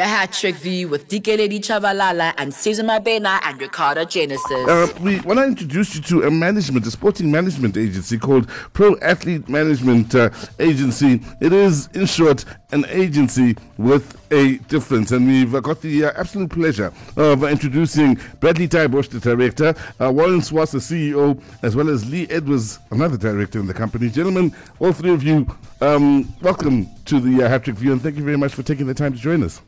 [0.00, 4.50] The Hat Trick View with Dikeledi Chabalala and Caesar Mabena and Ricardo Genesis.
[4.66, 8.96] Uh, we want to introduce you to a management, a sporting management agency called Pro
[9.00, 11.20] Athlete Management uh, Agency.
[11.42, 15.12] It is, in short, an agency with a difference.
[15.12, 20.10] And we've uh, got the uh, absolute pleasure of introducing Bradley Tybosh, the director, uh,
[20.10, 24.08] Warren Swartz, the CEO, as well as Lee Edwards, another director in the company.
[24.08, 25.46] Gentlemen, all three of you,
[25.82, 28.86] um, welcome to the uh, Hat Trick View, and thank you very much for taking
[28.86, 29.60] the time to join us.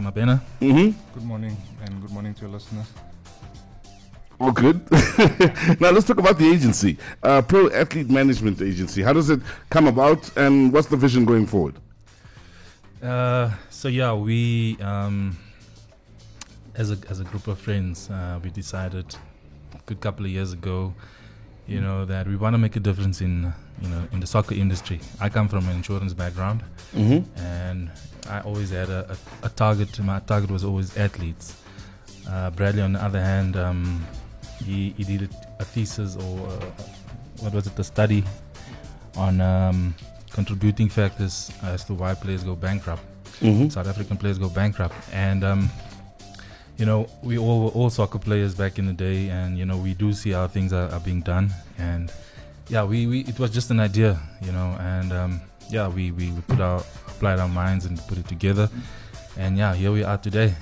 [0.00, 0.40] Mabena.
[0.60, 0.98] Mm-hmm.
[1.14, 2.86] Good morning, and good morning to your listeners.
[4.40, 4.80] All good.
[5.80, 9.02] now let's talk about the agency, uh, Pro Athlete Management Agency.
[9.02, 11.76] How does it come about, and what's the vision going forward?
[13.02, 15.36] Uh, so yeah, we um,
[16.74, 19.14] as a as a group of friends, uh, we decided
[19.74, 20.92] a good couple of years ago,
[21.68, 24.54] you know, that we want to make a difference in you know in the soccer
[24.54, 25.00] industry.
[25.20, 26.62] I come from an insurance background,
[26.94, 27.40] Mm-hmm.
[27.40, 27.90] and
[28.28, 29.98] I always had a, a, a target.
[30.00, 31.56] My target was always athletes.
[32.28, 34.04] Uh, Bradley, on the other hand, um,
[34.64, 35.28] he, he did
[35.58, 36.70] a, thesis or uh,
[37.40, 38.24] what was it, a study
[39.16, 39.94] on um,
[40.30, 43.02] contributing factors as to why players go bankrupt.
[43.40, 43.68] Mm-hmm.
[43.68, 45.70] South African players go bankrupt, and um,
[46.76, 49.76] you know we all were all soccer players back in the day, and you know
[49.76, 52.12] we do see how things are, are being done, and
[52.68, 56.30] yeah, we, we it was just an idea, you know, and um, yeah, we, we,
[56.30, 56.82] we put our
[57.22, 58.68] applied our minds and put it together,
[59.38, 60.52] and yeah, here we are today.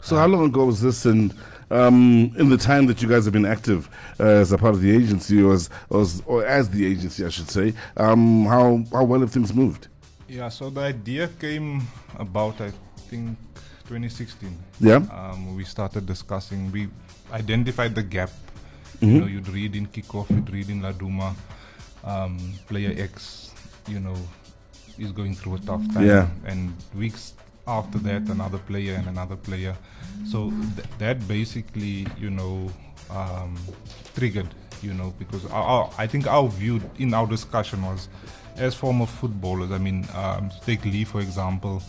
[0.00, 1.04] So, how long ago was this?
[1.04, 1.34] And
[1.70, 4.80] um, in the time that you guys have been active uh, as a part of
[4.80, 8.82] the agency, or as, or as, or as the agency, I should say, um, how
[8.90, 9.88] how well have things moved?
[10.28, 11.82] Yeah, so the idea came
[12.18, 12.72] about, I
[13.10, 13.36] think,
[13.84, 14.56] 2016.
[14.80, 14.96] Yeah.
[15.12, 16.88] Um, we started discussing, we
[17.30, 18.30] identified the gap.
[19.02, 19.12] Mhm.
[19.12, 21.34] You know, you'd read in kickoff, you'd read in Laduma,
[22.02, 23.50] um, player X,
[23.86, 24.16] you know,
[24.98, 26.06] is going through a tough time.
[26.06, 26.28] Yeah.
[26.44, 27.34] And weeks
[27.66, 29.76] after that, another player and another player.
[30.26, 32.70] So th- that basically, you know,
[33.10, 33.56] um,
[34.14, 34.48] triggered,
[34.82, 38.08] you know, because our, our, I think our view in our discussion was,
[38.56, 41.82] as former footballers, I mean, um, take Lee for example.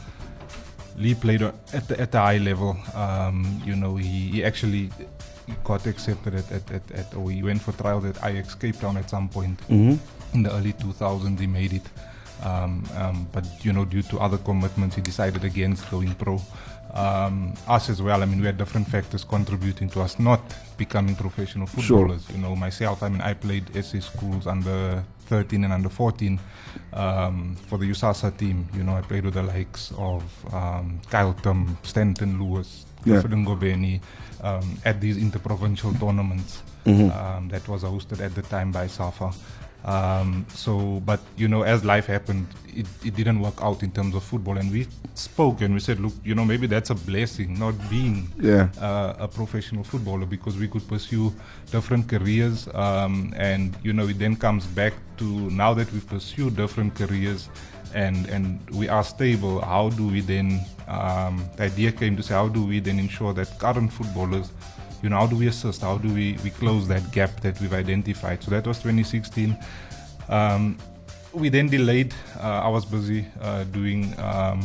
[0.97, 2.75] Lee played at the, at the high level.
[2.95, 4.89] Um, you know, he, he actually
[5.63, 8.97] got accepted at, at, at, at, or he went for trials at Ajax Cape Town
[8.97, 9.97] at some point Mhm.
[10.33, 11.39] in the early 2000s.
[11.39, 11.83] He made it.
[12.43, 16.41] Um, um, but, you know, due to other commitments, he decided against going pro.
[16.93, 20.41] Um, us as well, I mean, we had different factors contributing to us not
[20.77, 21.81] becoming professional Sure.
[22.07, 22.25] footballers.
[22.33, 26.39] You know, myself, I mean, I played SA schools under 13 and under 14
[26.93, 28.67] um, for the USASA team.
[28.73, 30.23] You know, I played with the likes of
[30.53, 33.21] um, Kyle Tum, Stanton Lewis, Yeah.
[33.21, 33.99] Ngobeni
[34.43, 37.11] um, at these interprovincial tournaments Mhm.
[37.15, 39.31] um, that was hosted at the time by SAFA.
[39.85, 44.15] Um, so, but you know, as life happened, it, it didn't work out in terms
[44.15, 47.57] of football, and we spoke and we said, look, you know, maybe that's a blessing,
[47.57, 48.69] not being Yeah.
[48.81, 51.31] uh, a professional footballer, because we could pursue
[51.71, 56.55] different careers, um, and you know, it then comes back to now that we've pursued
[56.57, 57.49] different careers,
[57.93, 59.61] and and we are stable.
[59.61, 60.59] How do we then?
[60.87, 64.51] Um, the idea came to say, how do we then ensure that current footballers
[65.01, 65.81] you know, how do we assist?
[65.81, 68.43] How do we, we close that gap that we've identified?
[68.43, 69.57] So that was 2016.
[70.29, 70.77] Um,
[71.33, 72.13] we then delayed.
[72.39, 74.63] Uh, I was busy uh, doing um,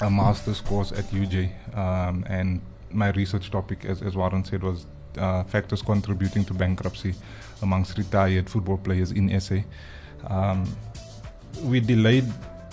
[0.00, 2.60] a master's course at UJ, um, and
[2.90, 4.86] my research topic, as, as Warren said, was
[5.18, 7.14] uh, factors contributing to bankruptcy
[7.62, 9.58] amongst retired football players in SA.
[10.26, 10.64] Um,
[11.62, 12.24] we delayed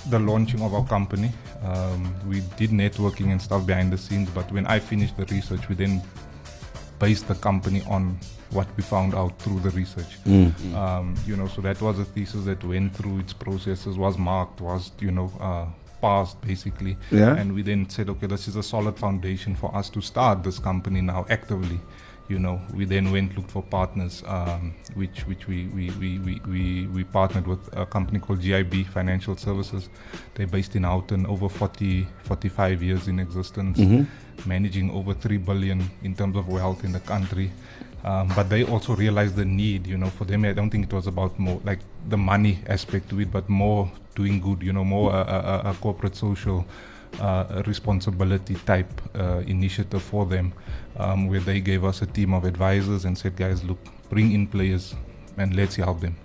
[0.10, 1.32] the launching of our company.
[1.64, 5.70] Um, we did networking and stuff behind the scenes, but when I finished the research,
[5.70, 6.02] we then
[7.02, 8.18] based the company on
[8.52, 10.14] what we found out through the research.
[10.26, 10.76] Mm.
[10.76, 14.62] Um, you know, so that was a thesis that went through its processes, was marked,
[14.62, 15.66] was you know uh,
[16.02, 16.96] passed basically.
[17.12, 17.36] Yeah.
[17.36, 20.60] And we then said, okay, this is a solid foundation for us to start this
[20.60, 21.80] company now actively.
[22.30, 26.42] You know, we then went looked for partners, um, which which we we, we, we,
[26.48, 29.90] we we partnered with a company called GIB Financial Services.
[30.36, 34.06] They're based in Houghton, over 40 45 years in existence Mhm.
[34.46, 37.52] Managing over 3 billion in terms of wealth in the country.
[38.04, 40.44] Um, but they also realized the need, you know, for them.
[40.46, 41.80] I don't think it was about more like
[42.10, 45.74] the money aspect to it, but more doing good, you know, more a, a, a
[45.76, 46.66] corporate social
[47.20, 50.54] uh, responsibility type uh, initiative for them,
[50.98, 53.80] um, where they gave us a team of advisors and said, guys, look,
[54.10, 54.96] bring in players
[55.38, 56.16] and let's help them,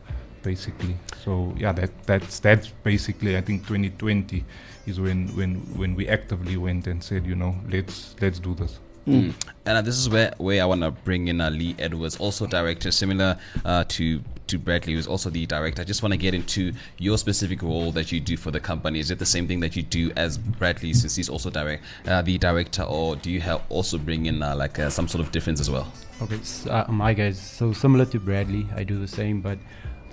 [0.46, 0.96] basically.
[1.24, 4.44] So yeah, that that's that's basically I think 2020
[4.86, 8.78] is when when when we actively went and said, you know, let's let's do this.
[9.08, 9.34] Mm.
[9.66, 12.44] And uh, this is where, where I want to bring in uh, Lee Edwards, also
[12.46, 15.82] director, similar uh, to to Bradley, who's also the director.
[15.82, 19.00] I just want to get into your specific role that you do for the company.
[19.00, 22.22] Is it the same thing that you do as Bradley, since he's also direct uh,
[22.22, 25.32] the director, or do you have also bring in uh, like uh, some sort of
[25.32, 25.92] difference as well?
[26.22, 27.40] Okay, so, uh, my guys.
[27.40, 29.58] So similar to Bradley, I do the same, but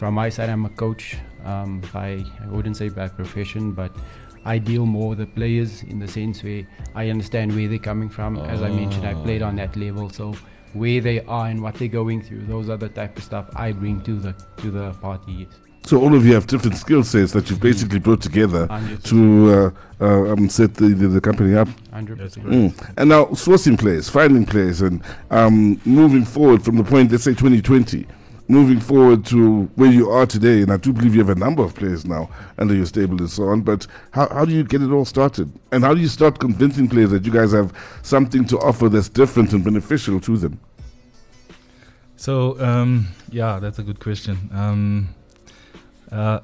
[0.04, 1.16] from my side, I'm a coach.
[1.46, 3.96] Um, by I wouldn't say by profession, but
[4.44, 8.10] I deal more with the players in the sense where I understand where they're coming
[8.10, 8.38] from.
[8.38, 10.36] As I mentioned, I played on that level, so
[10.74, 13.72] where they are and what they're going through, those are the type of stuff I
[13.72, 15.32] bring to the to the party.
[15.32, 15.54] Yes.
[15.86, 19.04] So all of you have different skill sets that you've basically brought together 100%.
[19.04, 19.20] to
[19.52, 19.72] uh,
[20.02, 21.68] uh, um, set the, the, the company up.
[21.94, 22.18] 100%.
[22.44, 22.94] Mm.
[22.98, 27.32] And now sourcing players, finding players, and um, moving forward from the point, let's say
[27.32, 28.06] 2020,
[28.48, 30.62] moving forward to where you are today.
[30.62, 33.30] And I do believe you have a number of players now under your stable and
[33.30, 33.62] so on.
[33.62, 35.52] But how, how do you get it all started?
[35.72, 39.10] And how do you start convincing players that you guys have something to offer that's
[39.10, 40.60] different and beneficial to them?
[42.16, 44.50] So um, yeah, that's a good question.
[44.54, 45.10] Um,
[46.12, 46.40] uh,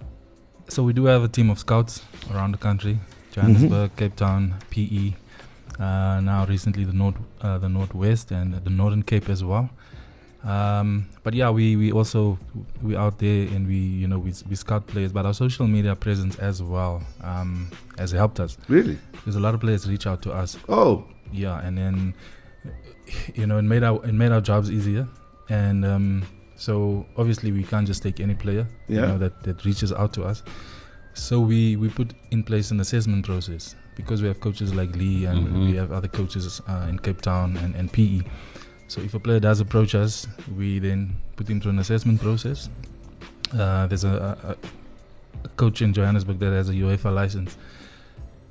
[0.67, 2.03] so we do have a team of scouts
[2.33, 2.99] around the country:
[3.31, 5.13] Johannesburg, Cape Town, PE.
[5.79, 9.69] Uh, now recently the north, uh, the northwest, and the Northern Cape as well.
[10.43, 12.39] Um, but yeah, we, we also
[12.81, 15.95] we out there and we you know we, we scout players, but our social media
[15.95, 18.57] presence as well um, has helped us.
[18.69, 18.97] Really?
[19.13, 20.57] because a lot of players reach out to us.
[20.69, 21.03] Oh,
[21.33, 22.13] yeah and then
[23.35, 25.07] you know it made our it made our jobs easier.
[25.49, 26.23] And um,
[26.55, 30.23] so obviously we can't just take any player you know that, that reaches out to
[30.23, 30.41] us.
[31.15, 35.25] So we we put in place an assessment process because we have coaches like lee
[35.25, 35.65] and Mhm.
[35.71, 38.21] we have other coaches uh, in cape town and, and pe
[38.89, 40.27] so if a player does approach us
[40.57, 42.69] we then put him through an assessment process
[43.53, 44.55] uh, there's a, a,
[45.45, 47.57] a coach in johannesburg that has a uefa license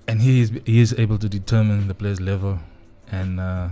[0.08, 2.58] and he is he is able to determine the player's level
[3.12, 3.68] and uh,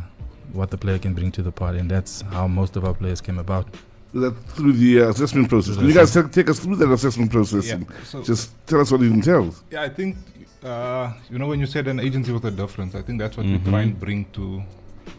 [0.52, 3.20] what the player can bring to the party, and that's how most of our players
[3.20, 3.66] came about.
[4.14, 5.76] that through the uh, assessment process.
[5.76, 7.74] Can you guys take, take us through that assessment process Yeah.
[7.74, 9.62] and So just tell us what it entails?
[9.70, 10.16] Yeah, I think
[10.62, 13.44] uh, you know when you said an agency was a difference, I think that's what
[13.46, 14.62] we try and bring to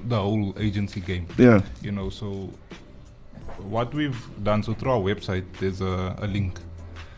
[0.08, 1.28] the whole agency game.
[1.38, 1.62] Yeah.
[1.82, 2.50] You know, so
[3.60, 6.60] what we've done so through our website, there's a, a link.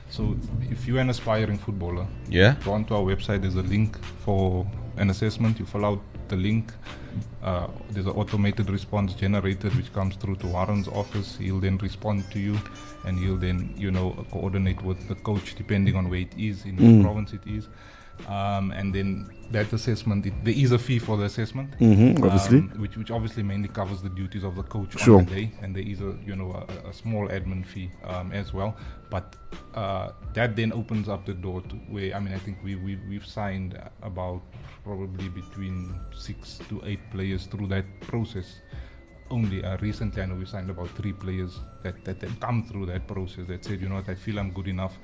[0.10, 0.36] So
[0.72, 2.56] if you're an aspiring footballer, Yeah.
[2.64, 3.42] go onto our website.
[3.42, 4.66] There's a link for
[4.98, 5.60] an assessment.
[5.60, 6.72] You fill out the link.
[7.44, 11.38] Uh, there's an automated response generated which comes through to Warren's office.
[11.38, 12.58] He'll then respond to you,
[13.06, 16.78] and he'll then you know coordinate with the coach depending on where it is in
[16.78, 16.98] Mm.
[16.98, 17.68] which province it is.
[18.28, 22.60] Um, and then that assessment, it, there is a fee for the assessment Mm-hmm, obviously.
[22.60, 25.20] um, which which obviously mainly covers the duties of the coach Sure.
[25.20, 28.32] on the day, and there is a you know a, a small admin fee um,
[28.32, 28.76] as well.
[29.10, 29.36] But
[29.74, 32.98] uh, that then opens up the door to where I mean I think we, we
[33.10, 34.42] we've signed about
[34.84, 38.60] probably between six to eight players through that process.
[39.32, 42.88] Only uh, recently, I know we signed about three players that, that that come through
[42.88, 44.98] that process that said, you know what, I feel I'm good enough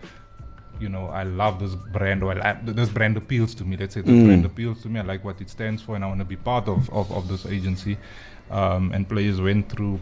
[0.80, 3.78] you know, I love this brand, or I, this brand appeals to me.
[3.78, 4.26] Let's say this Mm.
[4.26, 5.00] brand appeals to me.
[5.00, 7.28] I like what it stands for, and I want to be part of, of, of
[7.28, 7.98] this agency.
[8.52, 10.00] Um, and players went through,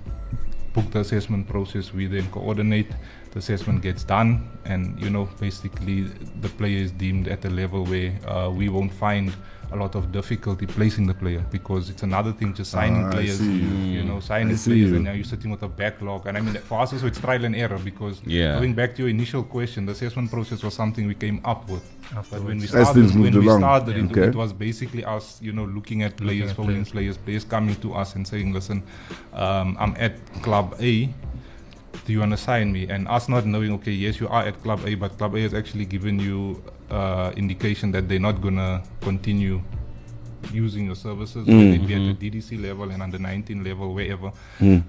[0.74, 1.94] book the assessment process.
[1.94, 2.88] We then coordinate.
[3.34, 6.04] The assessment gets done, and you know, basically,
[6.42, 9.34] the player is deemed at a level where uh, we won't find
[9.72, 13.40] a lot of difficulty placing the player because it's another thing just signing Ah, players.
[13.40, 13.58] see.
[13.98, 14.96] You know, signing players, you.
[14.98, 16.28] and now you're sitting with a backlog.
[16.28, 18.60] And I mean, for us, also it's trial and error because Yeah.
[18.60, 21.84] going back to your initial question, the assessment process was something we came up with.
[22.14, 22.76] But when we Afterwards.
[22.76, 24.04] As things started, when we started Yeah.
[24.04, 24.28] it, Okay.
[24.28, 26.92] it was basically us, you know, looking at players, at phoning players.
[26.92, 28.84] players, players coming to us and saying, "Listen,
[29.34, 30.13] um, I'm at
[30.44, 31.10] Club A.
[32.06, 34.62] Do you want to sign me?" And us not knowing, okay, yes, you are at
[34.64, 38.84] Club A, but Club A has actually given you uh, indication that they're not gonna
[39.02, 39.62] continue
[40.52, 44.32] using your services, whether it be at the DDC level and under 19 level, wherever.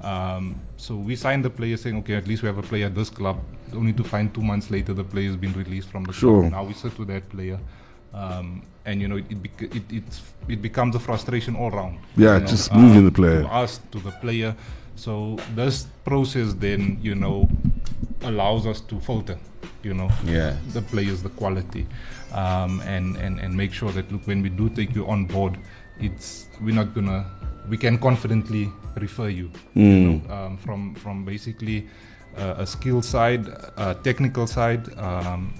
[0.03, 2.95] Um, so we signed the player saying, okay, at least we have a player at
[2.95, 3.39] this club.
[3.73, 6.41] Only to find two months later the player has been released from the Sure.
[6.41, 6.53] club.
[6.53, 7.59] Now we sit with that player.
[8.13, 11.99] Um, and you know it, it, bec- it it's it becomes a frustration all round.
[12.17, 13.43] Yeah, you know, just moving the player.
[13.43, 14.55] to us to the player.
[14.97, 17.49] So this process then you know
[18.23, 19.39] allows us to filter,
[19.83, 20.57] you know, Yeah.
[20.73, 21.87] the players, the quality,
[22.33, 25.59] um, and and and make sure that look when we do take you on board,
[26.01, 27.25] it's we're not gonna
[27.69, 31.87] we can confidently refer you, you know, um, from from basically
[32.39, 33.47] uh, a skill side,
[33.77, 34.89] a technical side.
[34.99, 35.53] Um,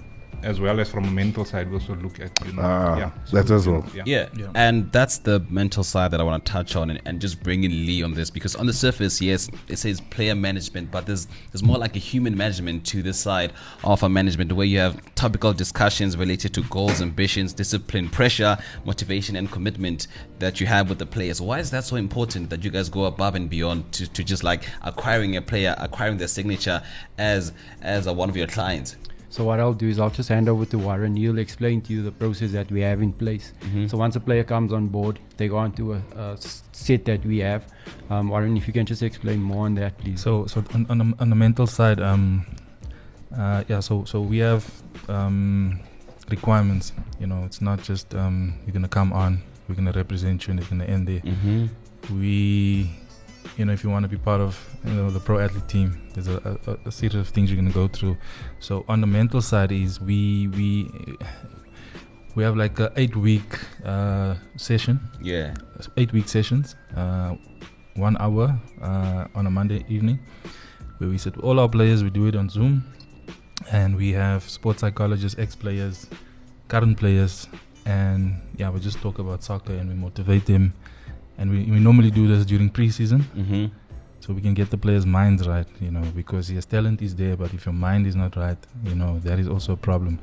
[0.43, 3.11] as well as from a mental side, we also look at you know Ah, yeah
[3.31, 3.85] that as well.
[3.93, 4.03] yeah.
[4.05, 4.27] Yeah.
[4.37, 4.51] Yeah.
[4.55, 7.63] and that's the mental side that I want to touch on and, and just bring
[7.63, 11.27] in Lee on this because on the surface, yes, it says player management, but there's
[11.51, 14.99] there's more like a human management to this side of a management where you have
[15.15, 20.07] topical discussions related to goals, ambitions, discipline, pressure, motivation, and commitment
[20.39, 21.41] that you have with the players.
[21.41, 24.43] Why is that so important that you guys go above and beyond to, to just
[24.43, 26.81] like acquiring a player, acquiring their signature
[27.17, 28.95] as as a, one of your clients?
[29.29, 31.15] So what I'll do is I'll just hand over to Warren.
[31.15, 33.53] He'll explain to you the process that we have in place.
[33.87, 36.37] So once a player comes on board, they go onto a
[36.71, 37.65] set that we have.
[38.09, 40.21] Um, Warren, if you can just explain more on that, please.
[40.21, 42.45] So, so on, on, the, on the mental side, um,
[43.35, 43.79] uh, yeah.
[43.81, 44.69] So, so we have
[45.09, 45.79] um,
[46.29, 46.93] requirements.
[47.19, 50.59] You know, it's not just um, you're gonna come on, we're gonna represent you, and
[50.59, 51.19] it's gonna end there.
[51.21, 52.19] Mm-hmm.
[52.19, 52.91] We,
[53.57, 56.01] you know, if you want to be part of you know the pro athlete team,
[56.13, 58.17] there's a, a, a series of things you're gonna go through.
[58.59, 60.89] So on the mental side is we we
[62.35, 65.53] we have like a eight week uh, session Yeah.
[65.97, 67.35] eight week sessions, uh,
[67.95, 70.19] one hour uh, on a Monday evening,
[70.97, 72.03] where we sit with all our players.
[72.03, 72.83] We do it on Zoom,
[73.71, 76.07] and we have sports psychologists, ex players,
[76.67, 77.47] current players,
[77.85, 80.73] and yeah, we just talk about soccer and we motivate them.
[81.37, 83.65] And we, we normally do this during preseason, Mm-hmm.
[84.21, 87.35] so we can get the players' minds right, you know, because yes, talent is there,
[87.35, 90.19] but if your mind is not right, you know, that is also a problem.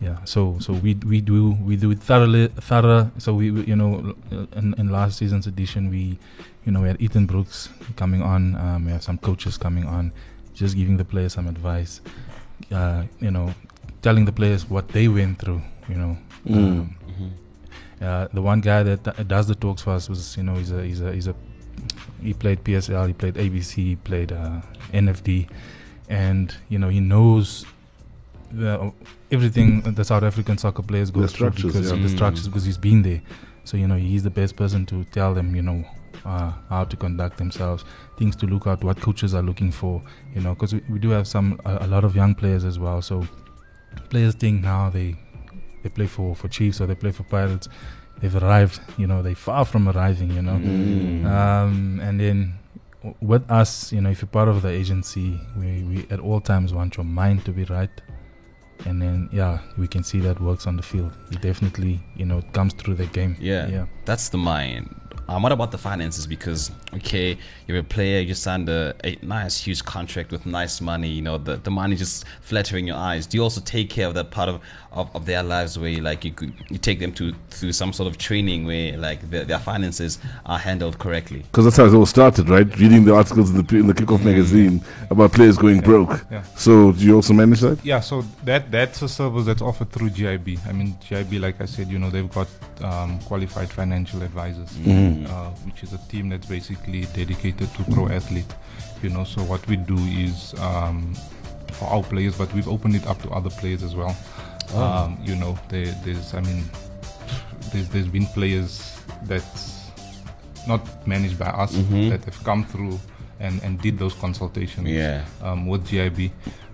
[0.00, 3.10] Yeah, so so we we do we do it thoroughly thorough.
[3.18, 4.14] So we, we you know
[4.54, 6.20] in, in last season's edition we
[6.64, 8.54] you know we had Ethan Brooks coming on.
[8.54, 10.12] Um, we have some coaches coming on,
[10.54, 12.00] just giving the players some advice.
[12.70, 13.52] Uh, you know,
[14.00, 15.62] telling the players what they went through.
[15.88, 16.16] You know,
[16.46, 16.56] Mm.
[16.56, 16.94] um.
[18.00, 20.70] Uh, the one guy that d- does the talks for us was you know he's
[20.72, 21.34] a he's a he's a
[22.22, 24.60] he played PSL, he played ABC, he played uh,
[24.92, 25.48] NFD,
[26.08, 27.64] and you know he knows
[28.50, 28.92] the,
[29.30, 31.94] everything the South African soccer players go The through because yeah.
[31.96, 32.14] of the Mm.
[32.16, 33.22] structures because he's been there.
[33.64, 35.84] So you know he's the best person to tell them you know
[36.24, 37.84] uh, how to conduct themselves,
[38.18, 40.02] things to look out, what coaches are looking for.
[40.34, 42.78] You know because we, we do have some a, a lot of young players as
[42.78, 43.02] well.
[43.02, 43.26] So
[44.10, 45.16] players think now they
[45.82, 47.68] they play for for Chiefs or they play for Pirates.
[48.20, 49.22] They've arrived, you know.
[49.22, 50.54] They're far from arriving, you know.
[50.54, 51.24] Mm.
[51.24, 52.54] Um, and then
[52.98, 56.40] w- with us, you know, if you're part of the agency, we, we at all
[56.40, 57.90] times want your mind to be right.
[58.86, 61.12] And then, yeah, we can see that works on the field.
[61.30, 63.36] It definitely, you know, it comes through the game.
[63.40, 63.68] Yeah.
[63.68, 63.86] Yeah.
[64.04, 64.97] That's the mind.
[65.28, 66.26] Um, what about the finances?
[66.26, 71.08] Because okay, you're a player, you signed a, a nice, huge contract with nice money.
[71.08, 73.26] You know, the, the money just flattering your eyes.
[73.26, 76.24] Do you also take care of that part of, of, of their lives where like
[76.24, 79.58] you could, you take them to through some sort of training where like their, their
[79.58, 81.40] finances are handled correctly?
[81.40, 82.66] Because that's how it all started, right?
[82.78, 86.24] Reading the articles in the in the kickoff magazine about players going broke.
[86.30, 86.42] yeah.
[86.56, 87.84] So do you also manage that?
[87.84, 90.66] Yeah, so that that's a service that's offered through GIB.
[90.66, 92.48] I mean, GIB, like I said, you know, they've got
[92.82, 94.76] um, qualified financial advisors,
[95.26, 98.54] uh, which is a team that's basically dedicated to pro athlete.
[99.02, 101.14] You know, so what we do is um,
[101.72, 104.16] for our players, but we've opened it up to other players as well.
[104.74, 106.64] Um, you know, there, there's, I mean,
[107.72, 109.90] there's there's been players that's
[110.66, 112.10] not managed by us Mhm.
[112.10, 112.98] that have come through
[113.40, 115.24] and, and did those consultations Yeah.
[115.42, 116.30] um, with GIB.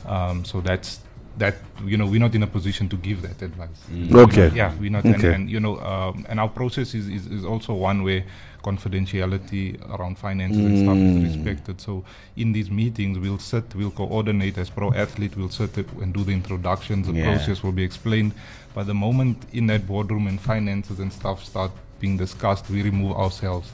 [0.06, 1.00] Um, so that's
[1.38, 1.56] that.
[1.84, 3.80] You know, we're not in a position to give that advice.
[4.12, 4.50] Okay.
[4.54, 5.04] Yeah, we're not.
[5.04, 5.14] Okay.
[5.14, 8.24] And, and you know, um, and our process is, is, is also one where
[8.62, 11.80] confidentiality around finances and stuff is respected.
[11.80, 12.04] So
[12.36, 16.24] in these meetings, we'll sit, we'll coordinate as pro athlete, we'll sit up and do
[16.24, 17.06] the introductions.
[17.06, 17.24] The Yeah.
[17.34, 18.32] process will be explained.
[18.74, 23.16] But the moment in that boardroom and finances and stuff start being discussed, we remove
[23.16, 23.72] ourselves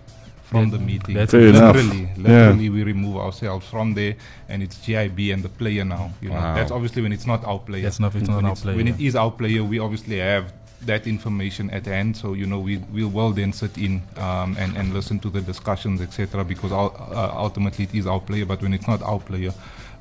[0.51, 1.15] from Yeah, the meeting.
[1.15, 1.77] that's Fair enough.
[1.77, 2.23] literally, Yeah.
[2.29, 4.15] literally, we remove ourselves from there,
[4.49, 6.11] and it's GIB and the player now.
[6.21, 6.55] You know, Wow.
[6.57, 7.83] that's obviously when it's not our player.
[7.83, 8.77] That's not, it's not when our it's- player.
[8.77, 10.53] When it is our player, we obviously have
[10.87, 12.17] that information at hand.
[12.17, 15.41] So you know, we we will then sit in um, and and listen to the
[15.53, 16.45] discussions, etc.
[16.45, 18.45] Because ul- uh, ultimately it is our player.
[18.47, 19.53] But when it's not our player,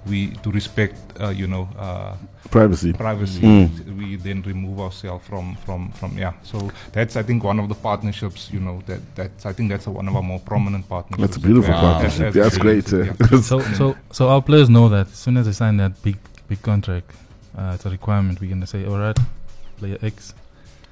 [0.06, 1.68] we to respect, uh, you know.
[1.78, 2.16] Uh,
[2.52, 2.94] Privacy.
[2.94, 3.98] privacy Mm.
[3.98, 7.76] we then remove ourselves from from from yeah so that's i think one of the
[7.76, 11.22] partnerships you know that that's i think that's a, one of our more prominent partnerships
[11.22, 11.82] That's a beautiful Wow.
[11.92, 12.28] partnership.
[12.30, 12.88] As- as That's great.
[12.92, 13.42] agency, uh, yeah.
[13.42, 16.62] so, so, so our players know that as soon as they sign that big, big
[16.64, 17.12] contract,
[17.58, 18.40] uh, it's a requirement.
[18.42, 19.18] We're gonna say, all right,
[19.78, 20.34] player X,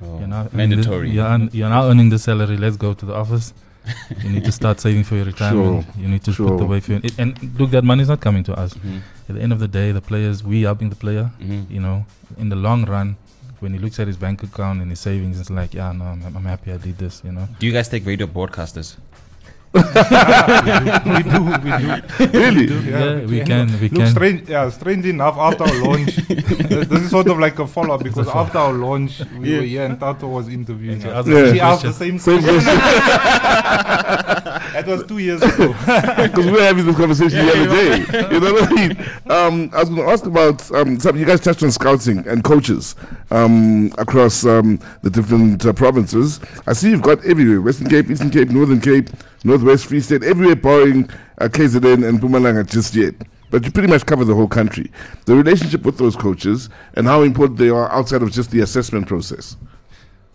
[0.01, 1.09] you're now earning this- Mandatory.
[1.11, 2.57] You're, earn- you're now earning the salary.
[2.57, 3.53] Let's go to the office.
[4.23, 5.85] You need to start saving for your retirement.
[5.97, 6.49] You need to sure.
[6.49, 8.73] put away for your, it, and look, that money is not coming to us.
[8.73, 9.01] Mhm.
[9.29, 11.31] At the end of the day, the players, we helping the player.
[11.41, 11.69] Mhm.
[11.69, 12.05] You know,
[12.37, 13.15] in the long run,
[13.59, 16.21] when he looks at his bank account and his savings, it's like, yeah, no, I'm,
[16.35, 17.21] I'm happy I did this.
[17.25, 17.47] You know.
[17.59, 18.95] Do you guys take radio broadcasters?
[19.77, 22.37] We do, we do.
[22.39, 22.65] Really?
[22.89, 24.07] Yeah, we can, we Look, can.
[24.11, 28.03] strange, yeah, strange enough, after our launch, this is sort of like a follow up
[28.03, 31.27] because after our launch, we were here and Tato was interviewing she us.
[31.27, 32.19] asked the same She asked the question.
[32.19, 32.79] same Same question.
[32.79, 34.37] question.
[34.77, 35.73] That was two years ago.
[36.27, 38.33] Because we were having this conversation the other day.
[38.35, 38.91] You know what I mean?
[39.29, 41.19] Um, I was going to ask about um, something.
[41.19, 42.95] You guys touched on scouting and coaches
[43.31, 46.39] um, across um, the different uh, provinces.
[46.67, 49.09] I see you've got everywhere Western Cape, Eastern Cape, Northern Cape,
[49.47, 53.15] Northwest Free State, everywhere barring uh, KZN and Mpumalanga just yet.
[53.49, 54.91] But you pretty much cover the whole country.
[55.25, 59.07] The relationship with those coaches and how important they are outside of just the assessment
[59.07, 59.55] process.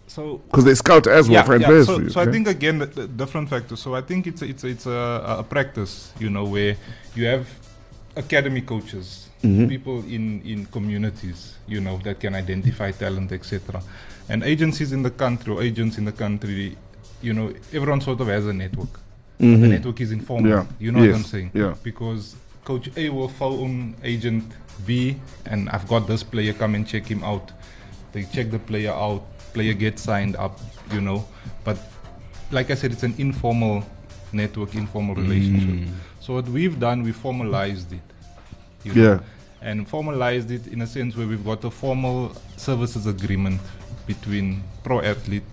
[0.07, 2.11] So Because they scout as well, find players so, for you.
[2.11, 3.81] so I think again the, the different factors.
[3.81, 6.77] So I think it's a, it's a, it's a, a practice, you know, where
[7.15, 7.47] you have
[8.17, 9.67] academy coaches, Mm-hmm.
[9.67, 13.83] people in in communities, you know, that can identify talent, etc.
[14.29, 16.77] And agencies in the country or agents in the country,
[17.23, 18.89] you know, everyone sort of has a network.
[19.39, 20.51] The network is informal.
[20.53, 20.71] Mm-hmm.
[20.71, 20.77] Yeah.
[20.87, 21.51] You know what I'm saying?
[21.55, 21.75] Yeah.
[21.83, 24.45] Because coach A will phone agent
[24.87, 26.53] B, and I've got this player.
[26.53, 27.51] Come and check him out.
[28.13, 29.23] They check the player out.
[29.53, 30.61] Player gets signed up.
[30.93, 31.25] You know,
[31.65, 31.79] but
[32.53, 33.83] like I said, it's an informal
[34.33, 35.89] network, informal relationship.
[36.21, 38.01] So what we've done, we formalized it.
[38.85, 39.19] you know, Yeah.
[39.61, 43.61] And formalized it in a sense where we've got a formal services agreement
[44.07, 45.45] between pro athlete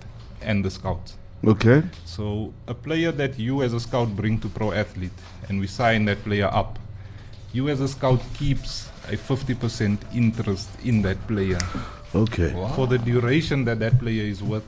[0.41, 1.15] and the scouts.
[1.45, 1.83] Okay.
[2.05, 5.11] So a player that you as a scout bring to pro athlete
[5.47, 6.77] and we sign that player up,
[7.53, 11.57] you as a scout keeps a 50% interest in that player
[12.13, 12.51] Okay.
[12.75, 14.63] for the duration that that player is with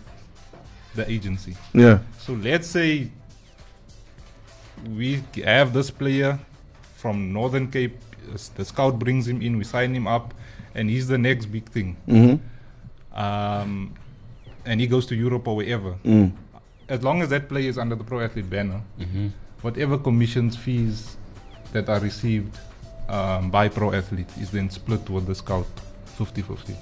[0.95, 1.55] the agency.
[1.73, 1.99] Yeah.
[2.19, 3.11] So let's say
[4.95, 6.39] we have this player
[6.95, 7.97] from Northern Cape,
[8.55, 10.33] the scout brings him in, we sign him up,
[10.75, 11.97] and he's the next big thing.
[12.07, 13.19] Mm-hmm.
[13.19, 13.93] Um,
[14.65, 15.93] and he goes to Europe or wherever.
[16.05, 16.31] Mm.
[16.91, 18.81] As long as that player is under the pro athlete banner,
[19.61, 21.15] whatever commissions, fees
[21.71, 22.59] that are received
[23.07, 25.65] um, by pro athlete is then split with the scout
[26.17, 26.75] 50 50.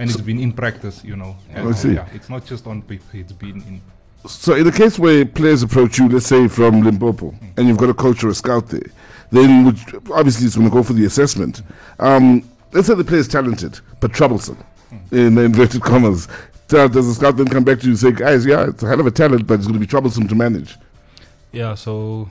[0.00, 1.36] And it's been in practice, you know.
[1.54, 1.94] I see.
[1.94, 3.80] Yeah, it's not just on paper, it's been in
[4.26, 7.90] So, in the case where players approach you, let's say from Limpopo, and you've got
[7.90, 8.90] a coach or a scout there,
[9.30, 9.78] then would,
[10.12, 11.62] obviously it's going to go for the assessment.
[12.00, 12.42] Um,
[12.72, 14.58] let's say the player is talented but troublesome,
[15.12, 16.26] in inverted commas.
[16.68, 19.00] Does the scout then come back to you and say, guys, yeah, it's a hell
[19.00, 20.76] of a talent, but it's going to be troublesome to manage?
[21.52, 22.28] Yeah, so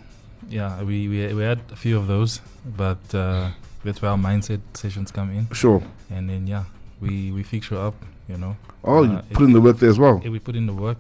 [0.50, 2.42] yeah, we, we we had a few of those,
[2.78, 3.50] but uh,
[3.84, 5.82] that's where our mindset sessions come in, Sure.
[6.10, 6.63] and then yeah,
[7.00, 7.94] we we fix you up,
[8.28, 8.56] you know.
[8.84, 10.20] Oh, Uh, you it- put in the work there as well.
[10.24, 10.98] Yeah, we put in the work.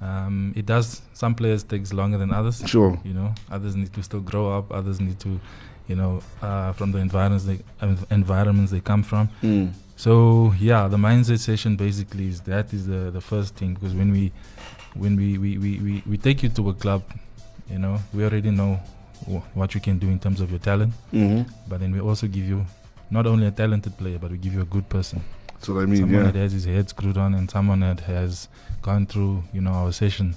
[0.00, 1.02] Um, it does.
[1.12, 2.62] Some players takes longer than others.
[2.64, 2.98] Sure.
[3.04, 4.70] You know, others need to still grow up.
[4.72, 5.40] Others need to,
[5.88, 9.28] you know, uh, from the environments they env- environments they come from.
[9.42, 9.72] Mm.
[9.98, 14.12] So yeah, the mindset session basically is that is the the first thing because when
[14.12, 14.30] we
[14.94, 17.02] when we we, we, we, we take you to a club,
[17.68, 18.78] you know, we already know
[19.26, 22.28] wh- what you can do in terms of your talent, hmm but then we also
[22.28, 22.64] give you
[23.10, 25.20] not only a talented player, but we give you a good person.
[25.54, 26.30] That's what I mean, someone yeah.
[26.30, 28.48] that has his head screwed on and someone that has
[28.82, 30.36] gone through you know our session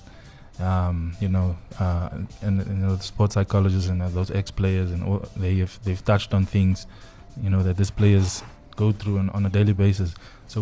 [0.60, 4.90] um, you know uh, and, and you know the sports psychologists and uh, those ex-players
[4.90, 6.88] and all, they have they've touched on things
[7.44, 8.42] you know that these players
[8.84, 10.10] go through on, on a daily basis.
[10.48, 10.60] So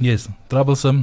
[0.00, 1.00] yes troublesome.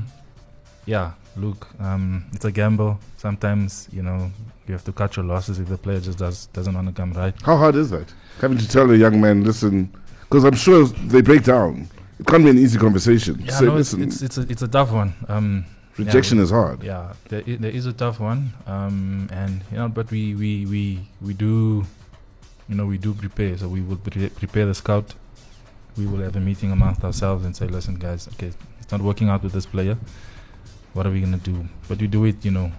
[0.85, 2.93] Yeah look um, it's a gamble.
[3.17, 4.19] Sometimes you know
[4.67, 7.11] you have to cut your losses if the player just does doesn't want to come
[7.13, 7.35] right?
[7.49, 8.07] How hard is that?
[8.41, 9.89] Having to tell a young man, listen,
[10.23, 11.73] because I'm sure they break down.
[12.19, 13.33] It can't be an easy conversation.
[13.39, 15.13] yeah Say, no, it's, it's it's a, it's a tough one.
[15.35, 15.47] Um,
[15.97, 16.77] yeah, rejection is hard.
[16.91, 18.41] yeah there, i- there is a tough one.
[18.75, 20.83] Um and you know but we we we
[21.27, 21.55] we do
[22.69, 23.53] you know we do prepare.
[23.61, 25.07] So we will pre- prepare the scout
[25.97, 29.29] we will have a meeting amongst ourselves and say listen guys okay it's not working
[29.29, 29.97] out with this player
[30.93, 32.71] what are we going to do but we do it you know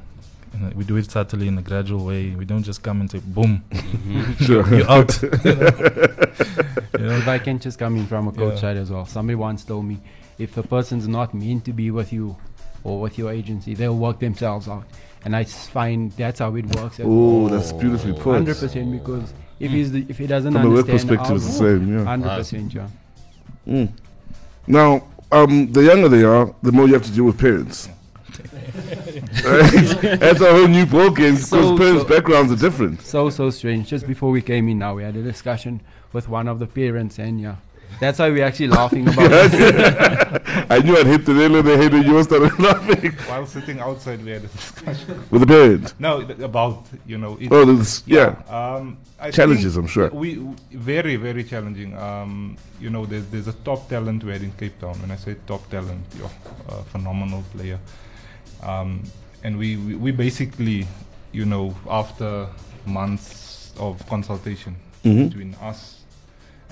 [0.54, 3.10] in a- we do it subtly in a gradual way we don't just come and
[3.10, 4.44] say boom mm-hmm.
[4.44, 4.66] Sure.
[4.74, 5.70] you're out you know?
[6.98, 7.16] You know?
[7.16, 8.60] If I can just come in from a coach Yeah.
[8.60, 9.06] side as well.
[9.06, 9.98] Somebody once told me
[10.38, 12.36] if a person's not meant to be with you
[12.84, 14.84] or with your agency, they'll work themselves out.
[15.24, 16.98] And I find that's how it works.
[17.02, 18.32] Oh, that's beautifully put.
[18.34, 21.52] Hundred percent because if he's the, if he doesn't From a work perspective, it's the
[21.52, 21.92] same.
[21.92, 22.04] Yeah.
[22.04, 22.88] hundred percent, yeah.
[23.66, 23.90] Mm.
[24.66, 27.88] Now, um, the younger they are, the more you have to deal with parents.
[29.42, 33.00] That's a whole new ballgame because So- parents' so- backgrounds are different.
[33.02, 33.88] So so strange.
[33.88, 35.80] Just before we came in, now we had a discussion
[36.12, 37.56] with one of the parents, and yeah,
[37.98, 40.42] that's why we're actually laughing about it.
[40.70, 43.80] I knew I'd hit the nail on the head when you started laughing while sitting
[43.80, 45.24] outside we had a discussion.
[45.30, 45.94] with the parent.
[45.98, 47.36] No, th- about you know.
[47.40, 48.36] It, Oh, this, yeah.
[48.48, 50.08] Um, I Challenges, I'm sure.
[50.10, 50.34] We
[50.72, 51.96] very very challenging.
[51.98, 54.94] Um, you know, there's there's a top talent we had in Cape Town.
[55.00, 56.30] When I say top talent, you're
[56.68, 57.78] a phenomenal player.
[58.62, 59.02] Um,
[59.42, 60.86] and we, we we basically
[61.32, 62.46] you know, after
[62.86, 64.74] months of consultation
[65.04, 65.28] Mhm.
[65.30, 65.99] between us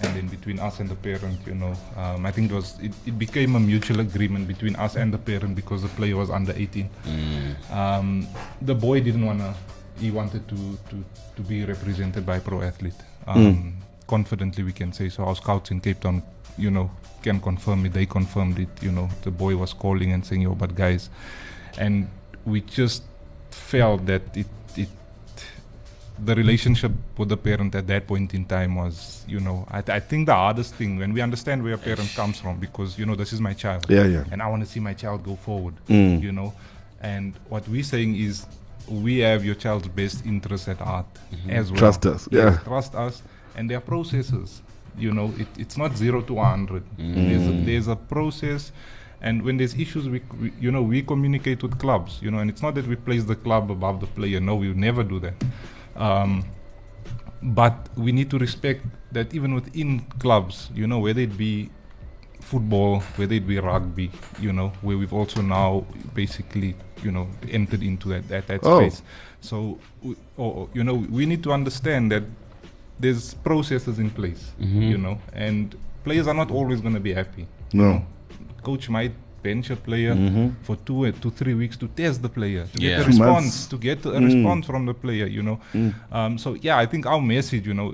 [0.02, 2.92] and then between us and the parent, you know, um, I think it was it,
[3.06, 6.52] it became a mutual agreement between us and the parent because the player was under
[6.52, 6.88] 18.
[7.72, 8.26] Um,
[8.62, 9.54] the boy didn't wanna.
[9.98, 10.56] He wanted to
[10.90, 11.04] to
[11.37, 12.94] to be represented by a pro athlete.
[13.26, 13.74] Um,
[14.06, 15.24] Confidently, we can say so.
[15.24, 16.22] Our scouts in Cape Town,
[16.56, 16.90] you know,
[17.22, 17.92] can confirm it.
[17.92, 18.68] They confirmed it.
[18.80, 21.11] You know, the boy was calling and saying, "Yo, but guys,"
[21.76, 22.08] and
[22.46, 23.02] we just
[23.50, 24.88] felt that it it
[26.24, 29.94] the relationship with the parent at that point in time was, you know, I, th-
[29.96, 33.07] I think the hardest thing when we understand where a parent comes from because you
[33.07, 34.24] know this is my child, Yeah, yeah.
[34.33, 36.20] and I want to see my child go forward, Mm.
[36.22, 36.52] you know,
[37.00, 38.46] and what we're saying is
[38.88, 41.07] we have your child's best interest at heart
[41.48, 41.78] as well.
[41.78, 42.59] Trust us, Yes, yeah.
[42.64, 43.22] trust us,
[43.57, 44.62] and there are processes.
[44.98, 46.83] You know, it, it's not zero to 100.
[46.98, 48.72] There's, a, there's a process.
[49.20, 52.50] And when there's issues, we, we, you know, we communicate with clubs, you know, and
[52.50, 54.40] it's not that we place the club above the player.
[54.40, 55.35] No, we would never do that.
[55.98, 56.44] Um,
[57.42, 61.70] but we need to respect that even within clubs, you know, whether it be
[62.40, 65.84] football, whether it be rugby, you know, where we've also now
[66.14, 68.78] basically, you know, entered into that that, that Oh.
[68.80, 69.02] space.
[69.40, 72.24] So, we, or, you know, we need to understand that
[72.98, 77.46] there's processes in place, you know, and players are not always going to be happy.
[77.72, 77.92] you No.
[77.92, 78.06] know.
[78.62, 80.14] Coach might bench a player
[80.62, 82.90] for two uh, to three weeks to test the player, to Yeah.
[82.96, 83.66] get a response, months.
[83.66, 85.59] to get a response from the player, you know.
[86.12, 87.92] Um, so yeah, I think our message, you know,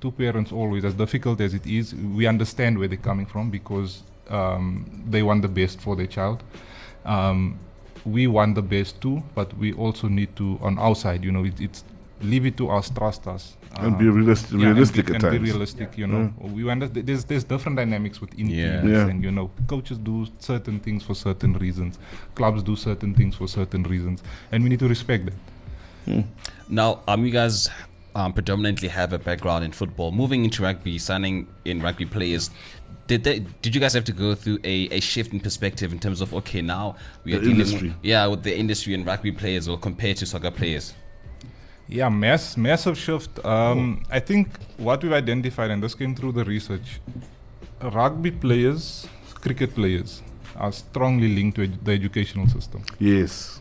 [0.00, 4.02] to parents always, as difficult as it is, we understand where they're coming from because
[4.30, 6.42] um, they want the best for their child.
[7.04, 7.58] Um,
[8.04, 11.44] we want the best too, but we also need to, on our side, you know,
[11.44, 11.84] it, it's
[12.22, 15.22] leave it to us, trust us, And be realis- yeah, and realistic be, at and
[15.22, 15.38] times.
[15.38, 16.32] be realistic, you know.
[16.40, 18.80] We understand there's there's different dynamics within Yeah.
[18.80, 19.08] teams, Yeah.
[19.08, 21.98] and you know, coaches do certain things for certain reasons,
[22.34, 26.24] clubs do certain things for certain reasons, and we need to respect that.
[26.68, 27.68] Now, um, you guys
[28.14, 30.12] um, predominantly have a background in football.
[30.12, 32.50] Moving into rugby, signing in rugby players,
[33.06, 33.40] did they?
[33.62, 36.34] Did you guys have to go through a, a shift in perspective in terms of
[36.34, 37.88] okay, now we are The dealing industry.
[37.88, 40.92] With, yeah, with the industry and rugby players, or compared to soccer players?
[41.88, 43.44] Yeah, mass massive shift.
[43.44, 47.00] Um, I think what we've identified, and this came through the research,
[47.82, 49.06] rugby players,
[49.40, 50.22] cricket players,
[50.56, 52.82] are strongly linked to edu- the educational system.
[52.98, 53.60] Yes.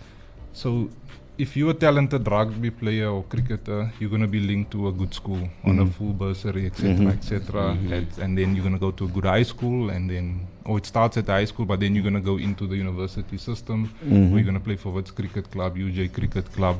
[0.53, 0.89] So,
[1.37, 4.91] if you're a talented rugby player or cricketer, you're going to be linked to a
[4.91, 5.89] good school on a mm-hmm.
[5.91, 7.07] full bursary, etc., mm-hmm.
[7.07, 7.61] etc.
[7.61, 7.93] Mm-hmm.
[7.93, 10.77] And- And then you're going to go to a good high school, and then, or
[10.77, 13.37] it starts at the high school, but then you're going to go into the university
[13.37, 16.79] system, where you're going to play for Wits Cricket Club, UJ Cricket Club.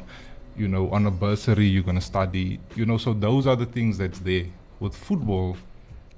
[0.58, 2.60] You know, on a bursary, you're going to study.
[2.76, 4.46] You know, so those are the things that's there.
[4.80, 5.58] With football,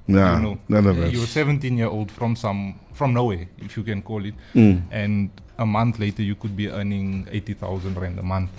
[0.08, 3.78] Nah, you know, none of you're a 17 year old from some from nowhere, if
[3.78, 4.82] you can call it, Mm.
[4.92, 8.50] and a month later you could be earning 80,000 rand a month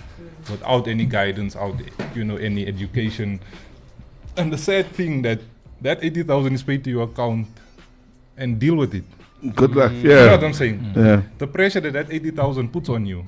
[0.49, 1.75] without any guidance, out
[2.15, 3.39] you know any education.
[4.37, 5.39] And the sad thing that
[5.81, 7.47] that 80,000 is paid to your account,
[8.37, 9.03] and deal with it.
[9.55, 9.91] Good luck.
[9.91, 10.47] You know what Yeah.
[10.47, 10.93] I'm saying?
[10.95, 11.21] Yeah.
[11.37, 13.27] The pressure that that 80,000 puts on you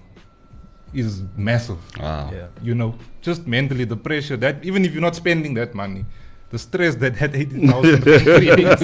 [0.93, 2.29] is massive Wow.
[2.33, 2.47] Yeah.
[2.61, 6.05] you know, just mentally the pressure that even if you're not spending that money,
[6.49, 8.81] the stress that that 80,000 creates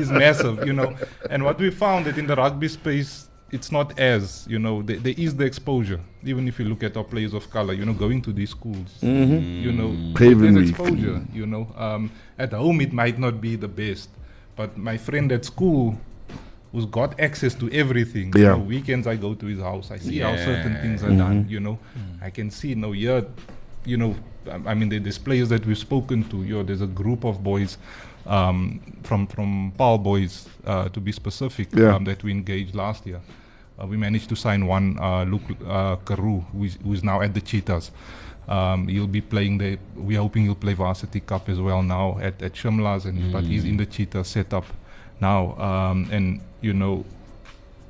[0.00, 0.94] is massive, you know.
[1.28, 4.98] And what we found that in the rugby space, it's not as, you know, there,
[4.98, 5.98] there is the exposure.
[6.22, 8.98] Even if you look at our players of color, you know, going to these schools,
[9.02, 11.66] you know, there's exposure, you know.
[11.76, 14.08] Um, at home, it might not be the best,
[14.54, 15.98] but my friend at school
[16.72, 18.32] who's got access to everything.
[18.36, 18.48] You Yeah.
[18.52, 19.90] know, weekends I go to his house.
[19.90, 21.46] I see how certain things are done.
[21.48, 21.78] You know,
[22.22, 23.24] I can see no here.
[23.84, 24.14] You know,
[24.50, 26.42] I- I mean, there- there's players that we've spoken to.
[26.44, 27.76] You know, there's a group of boys
[28.26, 31.94] um, from from Paul Roos uh, to be specific Yeah.
[31.96, 33.20] um, that we engaged last year.
[33.80, 37.22] Uh, we managed to sign one, uh, Luke uh, Carew, who is, who is now
[37.22, 37.90] at the Cheetahs.
[38.46, 39.78] Um, he'll be playing the.
[39.96, 43.64] We're hoping he'll play Varsity Cup as well now at at Shimla's, and but he's
[43.64, 44.66] in the Cheetah setup
[45.20, 45.56] now.
[45.58, 47.04] Um, and you know,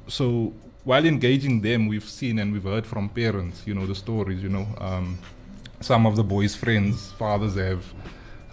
[0.06, 0.52] so
[0.85, 4.42] while engaging them, we've seen and we've heard from parents, you know, the stories.
[4.42, 5.18] You know, um,
[5.80, 7.85] some of the boys' friends, fathers have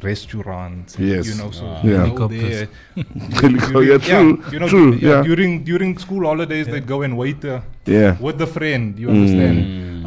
[0.03, 0.97] restaurants.
[0.99, 1.27] Yes.
[1.27, 1.81] You know, so Ah.
[1.83, 1.97] you Yeah.
[1.97, 2.41] go Helicopters.
[2.49, 2.67] there.
[3.75, 4.43] Oh, yeah, true.
[4.51, 4.93] you know, true.
[4.93, 5.23] yeah, Yeah.
[5.23, 8.17] During during school holidays, they'd go and wait uh, Yeah.
[8.19, 8.97] with the friend.
[8.99, 9.15] You Mm.
[9.15, 9.57] understand?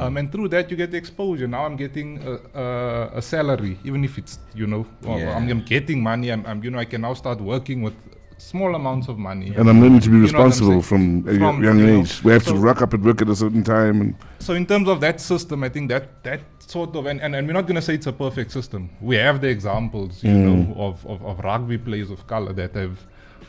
[0.01, 1.47] Um, and through that, you get the exposure.
[1.57, 2.67] Now I'm getting a, a,
[3.21, 5.37] a salary, even if it's you know, well, Yeah.
[5.37, 6.27] I'm, I'm getting money.
[6.35, 7.95] I'm, I'm you know, I can now start working with
[8.41, 9.55] small amounts of money.
[9.57, 10.83] And I'm learning to be responsible saying?
[10.83, 12.23] from a From, young you know, age.
[12.25, 14.01] We have to rock up at work at a certain time.
[14.01, 17.35] And So in terms of that system, I think that that sort of and, and,
[17.37, 18.91] and we're not going to say it's a perfect system.
[19.01, 20.45] We have the examples, you Mm.
[20.47, 22.99] know, of, of, of rugby players of color that have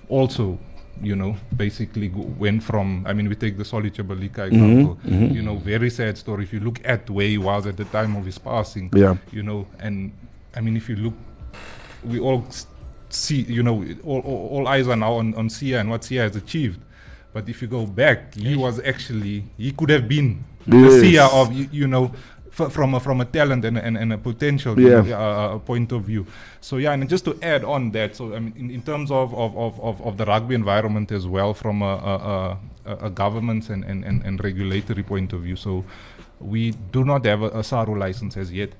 [0.10, 0.60] also
[1.01, 3.04] you know, basically go, went from.
[3.08, 4.99] I mean, we take the Solly Tyibilika Mm-hmm, example.
[5.36, 6.43] You know, very sad story.
[6.43, 9.15] If you look at where he was at the time of his passing, Yeah.
[9.32, 10.12] you know, and
[10.56, 11.13] I mean, if you look,
[12.04, 12.67] we all s-
[13.13, 16.21] see, you know, all, all, all eyes are now on, on Siya and what Siya
[16.21, 16.80] has achieved.
[17.34, 20.93] But if you go back, he was actually, he could have been the Yes.
[21.02, 22.12] Siya of, you, you know,
[22.60, 24.97] f- from a, from a talent and, a- and, and a potential Yeah.
[25.17, 26.26] uh, uh, point of view.
[26.60, 29.34] So yeah, and just to add on that, so I mean, in, in terms of,
[29.34, 31.86] of, of, of, of the rugby environment as well, from a,
[32.86, 35.86] a, a, a governance and, and, and, and regulatory point of view, so
[36.39, 38.71] we do not have a, a SARU license as yet.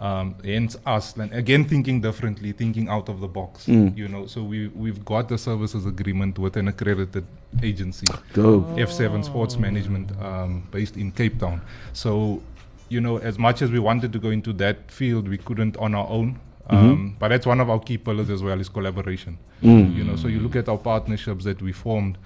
[0.00, 3.68] Um, hence us, and again thinking differently, thinking out of the box.
[3.68, 7.26] You know, so we we've got the services agreement with an accredited
[7.62, 8.06] agency.
[8.32, 8.66] Dope.
[8.78, 11.60] F7 Sports Management um, based in Cape Town.
[11.92, 12.42] So,
[12.88, 15.94] you know, as much as we wanted to go into that field, we couldn't on
[15.94, 16.40] our own.
[16.68, 19.38] Um, But that's one of our key pillars as well is collaboration.
[19.62, 22.16] You know, so you look at our partnerships that we formed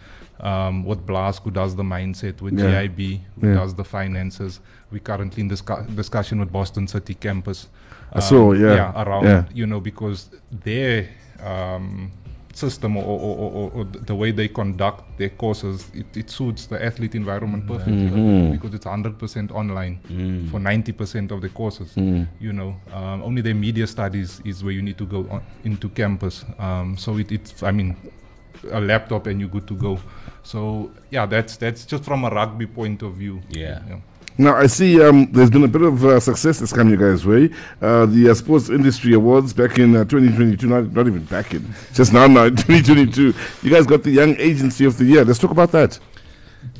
[0.40, 2.83] um, with Blask, who does the mindset, with Yeah.
[2.83, 3.55] GIB, who Yeah.
[3.55, 4.61] does the finances.
[4.90, 7.68] We're currently in discu- discussion with Boston City campus.
[8.12, 8.92] I saw, yeah.
[9.03, 9.44] around, Yeah.
[9.55, 11.09] you know, because their
[11.42, 12.11] um,
[12.56, 16.66] system or, or, or, or, or the way they conduct their courses, it, it suits
[16.66, 18.52] the athlete environment perfectly Mm-hmm.
[18.52, 21.94] because it's 100% online for 90% of the courses.
[21.94, 22.28] Mm.
[22.40, 25.88] You know, um, only the media studies is where you need to go on, into
[25.88, 26.44] campus.
[26.58, 27.96] Um, so it, it's, I mean,
[28.70, 29.98] a laptop and you're good to go.
[30.42, 33.40] So yeah, that's that's just from a rugby point of view.
[33.48, 33.80] Yeah.
[34.37, 37.25] Now I see um, there's been a bit of uh, success that's come your guys'
[37.25, 37.51] way.
[37.81, 41.73] Uh, the uh, Sports Industry Awards back in uh, 2022, not, not even back in,
[41.92, 43.33] just now now 2022.
[43.62, 45.25] You guys got the Young Agency of the Year.
[45.25, 45.99] Let's talk about that.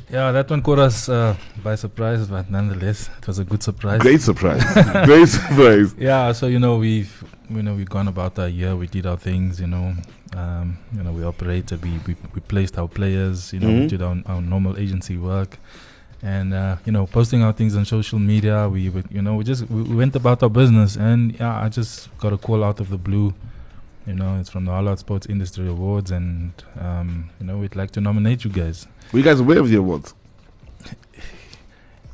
[0.09, 4.01] Yeah, that one caught us uh, by surprise, but nonetheless, it was a good surprise.
[4.01, 4.61] Great surprise.
[5.05, 5.95] Great surprise.
[5.97, 8.75] Yeah, so you know we've you know we've gone about our year.
[8.75, 9.59] We did our things.
[9.59, 9.93] You know,
[10.35, 11.81] um, you know we operated.
[11.83, 13.51] We we, we placed our players.
[13.53, 13.79] You know, Mhm.
[13.81, 15.57] we did our, our normal agency work,
[16.25, 18.67] and uh, you know posting our things on social media.
[18.67, 21.69] We would you know we just we, we went about our business, and yeah, I
[21.69, 23.33] just got a call out of the blue.
[24.07, 27.75] You know, it's from the All Out Sports Industry Awards, and um, you know we'd
[27.75, 28.87] like to nominate you guys.
[29.11, 30.13] Were you guys aware of the awards?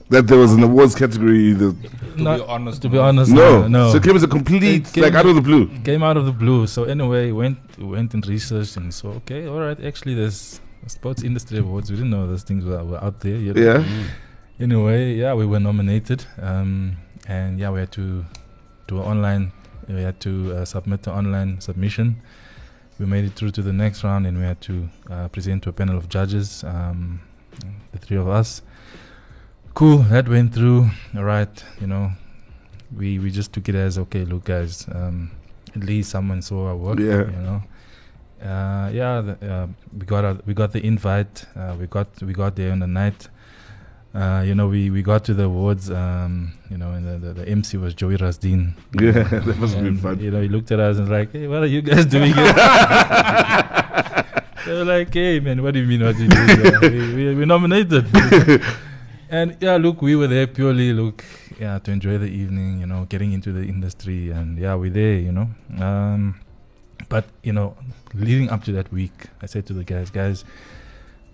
[0.09, 1.53] That there was an awards category.
[1.53, 1.73] That,
[2.17, 3.61] To Not- be honest, to be honest, no.
[3.61, 3.91] no, no.
[3.91, 5.69] So it came as a complete, came like out of the blue.
[5.85, 6.67] came out of the blue.
[6.67, 9.79] So anyway, went went and researched and so okay, all right.
[9.81, 11.89] Actually, there's sports industry awards.
[11.89, 13.37] We didn't know those things were, were out there.
[13.37, 13.53] Know.
[13.61, 14.07] Yeah.
[14.59, 16.95] Anyway, yeah, we were nominated, um,
[17.27, 18.23] and yeah, we had to
[18.87, 19.51] do an online.
[19.87, 22.21] We had to uh, submit an online submission.
[22.99, 25.69] We made it through to the next round, and we had to uh, present to
[25.69, 26.63] a panel of judges.
[26.63, 27.21] Um,
[27.91, 28.61] the three of us.
[29.73, 29.99] Cool.
[29.99, 30.89] That went through.
[31.15, 31.63] All right.
[31.79, 32.11] You know,
[32.95, 34.25] we we just took it as okay.
[34.25, 34.85] Look, guys.
[34.91, 35.31] Um,
[35.75, 36.99] at least someone saw our work.
[36.99, 37.25] Yeah.
[37.25, 37.63] You know.
[38.41, 41.45] Uh, yeah, the, uh, we got a, we got the invite.
[41.55, 43.27] Uh, we got we got there on the night.
[44.13, 45.89] Uh, you know, we, we got to the awards.
[45.89, 48.73] Um, you know, and the, the, the MC was Joey Rasdien.
[48.99, 50.19] Yeah, that must have been fun.
[50.19, 52.33] You know, he looked at us and was like, "Hey, what are you guys doing
[52.33, 52.53] here?"
[54.65, 56.79] they were like, "Hey, man, what do you mean what do you here?
[56.81, 58.05] we, we, we nominated."
[59.29, 61.23] and yeah, look, we were there purely look,
[61.57, 62.81] yeah, to enjoy the evening.
[62.81, 65.15] You know, getting into the industry, and yeah, we're there.
[65.15, 65.49] You know,
[65.79, 66.35] um,
[67.11, 67.75] but you know,
[68.13, 70.45] leading up to that week, I said to the guys, guys.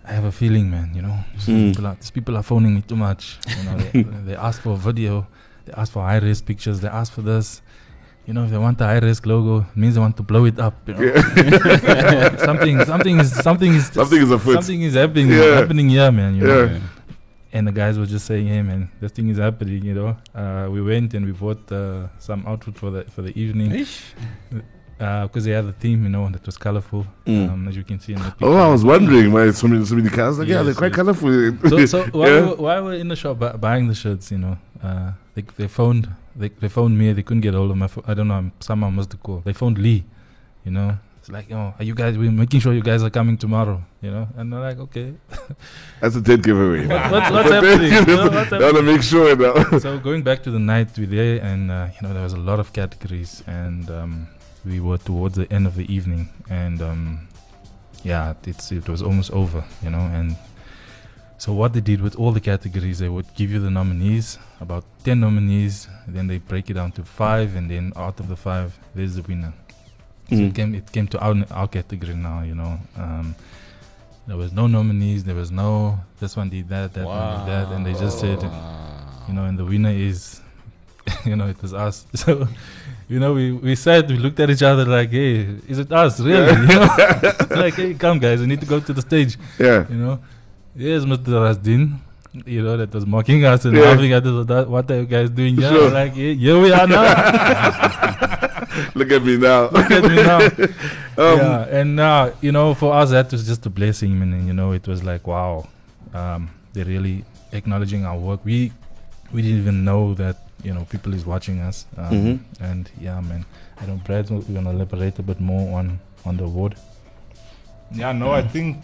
[0.09, 0.87] I have a feeling, man.
[0.97, 1.69] You know, these, Mm.
[1.71, 3.23] people, are, these people are phoning me too much.
[3.57, 5.27] You know, they, they ask for video,
[5.65, 7.61] they ask for high res pictures, they ask for this.
[8.25, 10.45] You know, if they want the high res logo, it means they want to blow
[10.45, 10.75] it up.
[10.87, 11.13] You know?
[12.49, 14.53] something, something is, something is, Something is afoot.
[14.53, 15.55] something is happening, Yeah.
[15.59, 16.35] happening here, man.
[16.37, 16.63] You know?
[16.71, 16.79] Yeah.
[17.51, 20.09] And the guys were just saying, "Hey, man, this thing is happening." You know,
[20.41, 23.71] uh, we went and we bought uh, some outfit for the for the evening
[24.97, 27.49] because they had a theme, you know, that was colorful, Mm.
[27.51, 28.45] um, as you can see in the picture.
[28.45, 30.39] Oh, I was wondering why so many, so many cars.
[30.39, 30.95] Like, yeah, they're quite yes.
[30.95, 31.29] colorful.
[31.69, 32.45] so, so while, Yeah.
[32.49, 35.67] we, while we're in the shop bu- buying the shirts, you know, uh, they they
[35.67, 37.13] phoned they, they phoned me.
[37.13, 37.87] They couldn't get hold of my.
[37.87, 38.51] Pho- I don't know.
[38.59, 39.43] Someone must have called.
[39.45, 40.03] They phoned Lee.
[40.65, 42.17] You know, it's like, oh, are you guys?
[42.17, 43.81] We're making sure you guys are coming tomorrow.
[44.01, 45.13] You know, and they're like, okay.
[46.01, 46.85] That's a dead giveaway.
[46.87, 47.91] What- what's, what's happening?
[47.93, 49.77] You know, what's I want to make sure now.
[49.79, 52.37] so going back to the night we're there, and uh, you know, there was a
[52.49, 54.27] lot of categories, and um,
[54.65, 57.27] we were towards the end of the evening, and um,
[58.03, 59.63] yeah, it's it was almost over.
[59.83, 60.35] You know, and
[61.37, 64.83] so what they did with all the categories, they would give you the nominees, about
[65.03, 68.77] 10 nominees, then they break it down to five, and then out of the five,
[68.95, 69.53] there's the winner.
[70.29, 70.49] So Mm.
[70.49, 72.79] it came it came to our, our category now, you know.
[72.97, 73.35] Um,
[74.27, 77.71] there was no nominees, there was no this one did that, that one did that,
[77.75, 78.41] and they just said,
[79.27, 80.41] you know, and the winner is
[81.25, 82.05] you know, it was us.
[82.15, 82.47] So,
[83.07, 86.19] you know, we, we said, we looked at each other like, hey, is it us,
[86.19, 86.51] really?
[86.61, 86.87] You know?
[87.51, 89.37] like, hey, come, guys, we need to go to the stage.
[89.59, 89.85] Yeah.
[89.89, 90.19] You know,
[90.75, 91.33] yes, Mr.
[91.45, 91.97] Rasdien,
[92.45, 93.83] you know, that was mocking us and Yeah.
[93.83, 94.67] laughing at us.
[94.67, 95.69] What are you guys doing here?
[95.71, 95.89] Sure.
[95.89, 97.03] Like, yeah, here we are now.
[98.95, 99.69] Look at me now.
[99.69, 100.49] Look at me now.
[101.19, 104.21] Um, yeah, and now, you know, for us, that was just a blessing.
[104.21, 105.67] And, you know, it was like, wow,
[106.13, 108.45] um, they're really acknowledging our work.
[108.45, 108.71] We
[109.33, 111.85] we didn't even know that, you know, people is watching us.
[111.97, 112.39] Um, Mhm.
[112.59, 113.45] And yeah, man,
[113.77, 116.75] I don't know Brad, we're going to elaborate a bit more on, on the award.
[117.91, 118.77] Yeah, no, I think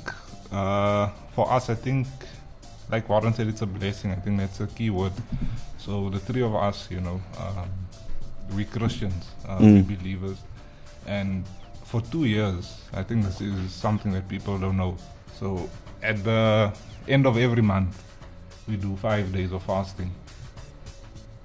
[0.52, 2.08] uh, for us, I think,
[2.90, 4.12] like Warren said, it's a blessing.
[4.12, 5.14] I think that's a key word.
[5.78, 7.70] So the three of us, you know, um,
[8.56, 9.98] we Christians, uh, we Mm.
[10.00, 10.38] believers,
[11.08, 11.44] and
[11.84, 14.96] for two years, I think this is something that people don't know.
[15.40, 15.70] So
[16.02, 16.72] at the
[17.08, 18.02] end of every month,
[18.68, 20.12] we do five days of fasting.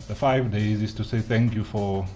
[0.09, 2.07] The five days is to say thank you for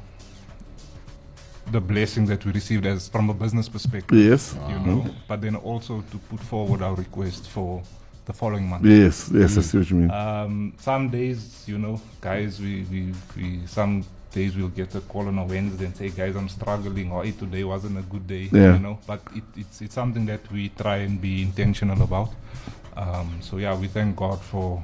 [1.71, 4.57] the blessing that we received as from a business perspective yes.
[4.69, 7.83] you know, but then also to put forward our request for
[8.25, 8.85] the following month.
[8.85, 9.31] Yes.
[9.33, 9.59] Yes.
[9.59, 10.11] I see what you mean.
[10.11, 15.29] Um, some days, you know, guys, we, we, we some days we'll get a call
[15.29, 18.49] on a Wednesday and say, guys, I'm struggling, or hey, today wasn't a good day,
[18.53, 18.75] Yeah.
[18.75, 18.99] you know.
[19.07, 22.31] But it, it's it's something that we try and be intentional about.
[22.97, 24.83] Um, so yeah, we thank God for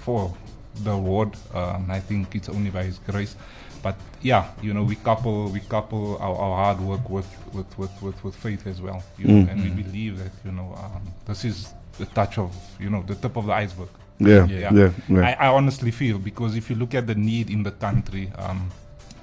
[0.00, 0.34] for
[0.76, 1.36] the award.
[1.54, 3.36] Um, I think it's only by His grace.
[3.82, 8.02] But yeah, you know, we couple we couple our, our hard work with with, with,
[8.02, 9.02] with, with faith as well.
[9.18, 9.50] You know, Mm.
[9.52, 13.14] and we believe that you know um, this is the touch of you know the
[13.14, 13.88] tip of the iceberg.
[14.18, 14.46] Yeah.
[14.46, 14.72] Yeah.
[14.74, 14.90] Yeah.
[15.08, 15.20] Yeah.
[15.40, 18.70] I, I honestly feel because if you look at the need in the country, um,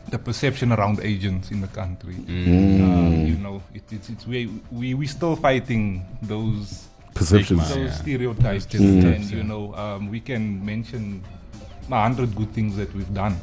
[0.09, 2.81] the perception around agents in the country, Mm.
[2.81, 7.69] um, you know, it, it's it's we we we still fighting those Perceptions.
[7.69, 7.91] Those yeah.
[7.93, 9.37] stereotypes, Stereotypes, and yeah.
[9.37, 11.23] you know, um, we can mention
[11.91, 13.35] a hundred good things that we've done.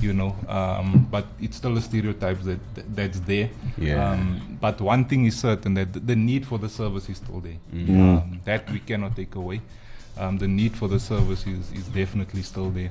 [0.00, 3.50] You know, um, but it's still a stereotype that, that that's there.
[3.76, 4.12] Yeah.
[4.12, 7.40] Um, but one thing is certain that the, the need for the service is still
[7.40, 7.56] there.
[7.74, 7.88] Mm.
[8.18, 9.60] Um, that we cannot take away.
[10.16, 12.90] Um, the need for the service is, is definitely still there.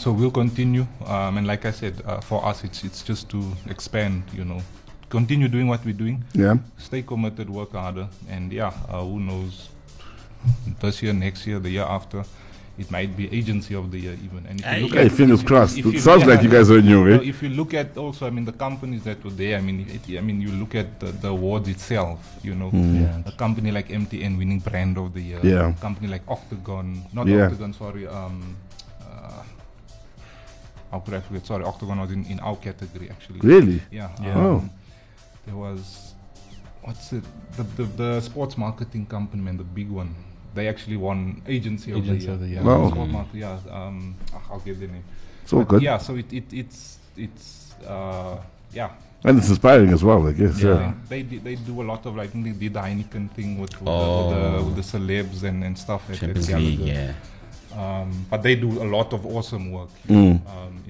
[0.00, 3.40] So we'll continue, um, and like I said, uh, for us, it's it's just to
[3.70, 4.24] expand.
[4.34, 4.60] You know,
[5.08, 6.56] continue doing what we're doing, Yeah.
[6.78, 9.68] stay committed, work harder, and yeah, uh, who knows,
[10.80, 12.24] this year, next year, the year after,
[12.76, 14.44] it might be agency of the year even.
[14.48, 14.80] And if Hey.
[14.80, 15.78] you look Hey, at fingers if- crossed.
[15.78, 17.28] if It you- sounds yeah, like you guys are new, your well, way.
[17.28, 20.18] if you look at also, I mean, the companies that were there, I mean, it,
[20.18, 23.22] I mean, you look at the, the awards itself, you know, Yeah.
[23.26, 25.40] a company like MTN winning brand of the year.
[25.44, 25.68] Yeah.
[25.68, 27.44] a company like Octagon, not Yeah.
[27.44, 28.56] Octagon, sorry, um,
[29.02, 29.42] uh,
[30.90, 31.46] how could I forget?
[31.46, 33.40] Sorry, Octagon was in, in our category actually.
[33.40, 33.82] Really?
[33.92, 34.08] Yeah.
[34.20, 34.34] Yeah.
[34.36, 34.56] Oh.
[34.56, 34.70] Um,
[35.46, 36.14] there was,
[36.82, 37.22] what's it?
[37.56, 40.12] The, the the sports marketing company, man, the big one.
[40.54, 42.62] They actually won agency, Agency of of the the year.
[42.62, 42.70] year.
[42.78, 42.90] Wow.
[42.90, 43.58] Sport market, yeah.
[43.70, 45.02] Um, ah, I'll get the name.
[45.42, 45.82] It's all But good.
[45.82, 45.98] Yeah.
[45.98, 48.38] So it, it it's it's uh
[48.72, 48.90] yeah.
[49.26, 50.60] And it's inspiring as well, I guess.
[50.62, 50.74] Yeah.
[50.74, 50.92] Yeah.
[51.08, 53.88] They they, they do a lot of like they did the Heineken thing with, with,
[53.88, 54.30] Oh.
[54.30, 56.02] the, with, the, with the celebs and, and stuff.
[56.08, 57.12] at- at Champions League, yeah.
[57.76, 60.40] Um, but they do a lot of awesome work Mm.
[60.46, 60.83] um,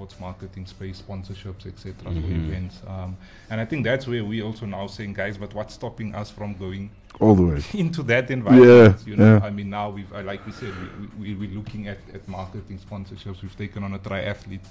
[0.00, 1.92] sports marketing space, sponsorships, etc.
[2.04, 2.48] for Mhm.
[2.48, 2.80] events.
[2.86, 3.16] Um,
[3.50, 6.54] and I think that's where we also now saying, guys, but what's stopping us from
[6.54, 6.88] going
[7.20, 7.62] All the way.
[7.74, 8.96] into that environment?
[9.04, 9.46] Yeah, you know, yeah.
[9.46, 10.72] I mean, now we've, uh, like we said,
[11.18, 13.42] we, we, we're looking at, at marketing sponsorships.
[13.42, 14.66] We've taken on a triathlete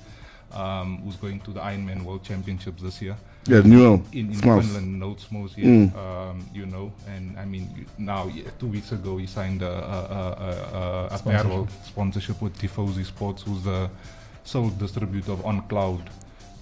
[0.52, 3.16] um, who's going to the Ironman World Championships this year
[3.46, 4.02] Yeah, Newell.
[4.12, 4.66] in, in Smells.
[4.66, 5.96] Finland, Notes here, Mm.
[5.96, 10.00] um, you know, and I mean, now yeah, two weeks ago he signed a, a,
[10.20, 11.46] a, a, a Sponsorship.
[11.46, 13.92] apparel sponsorship with Tifosi Sports, who's the
[14.52, 16.02] sole distributor of On Cloud,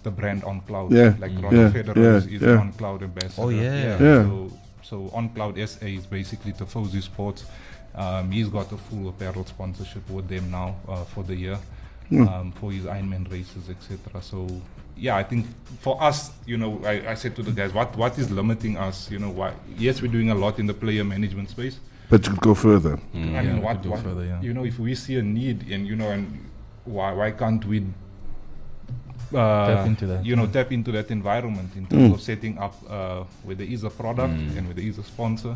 [0.04, 0.92] the brand On Cloud.
[0.92, 1.44] Yeah, like Mm.
[1.44, 2.60] Roger yeah, Federer yeah, is, is yeah.
[2.64, 3.42] On Cloud ambassador.
[3.44, 3.98] Oh, yeah.
[4.08, 4.24] Yeah.
[4.24, 4.52] So,
[4.90, 7.46] so On Cloud SA is basically Tifosi Sports.
[7.96, 11.58] Um, he's got a full apparel sponsorship with them now uh, for the year
[12.10, 12.26] Hmm.
[12.28, 14.22] um, for his Ironman races, etc.
[14.22, 14.48] So
[14.96, 15.46] yeah, I think
[15.82, 19.12] for us, you know, I, I said to the guys, what what is limiting us?
[19.12, 19.52] You know, why?
[19.78, 21.80] Yes, we're doing a lot in the player management space.
[22.10, 22.96] But you could go further.
[23.14, 24.40] I Yeah, mean, we what, what further, yeah.
[24.42, 26.26] you know, if we see a need, and you know, and
[26.88, 27.86] why why can't we?
[29.34, 30.52] Uh, Tap into that, you know, yeah.
[30.64, 32.14] tap into that environment in terms Mm.
[32.14, 34.58] of setting up uh, where there is a product Mm.
[34.58, 35.56] and where there is a sponsor.